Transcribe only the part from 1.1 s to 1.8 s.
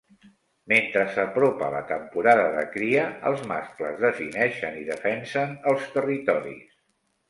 s'apropa